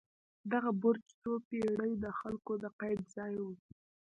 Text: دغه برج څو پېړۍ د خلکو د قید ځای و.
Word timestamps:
دغه 0.51 0.71
برج 0.81 1.03
څو 1.21 1.31
پېړۍ 1.47 1.91
د 2.03 2.05
خلکو 2.19 2.53
د 2.63 2.65
قید 2.79 3.01
ځای 3.15 3.33
و. 3.43 3.45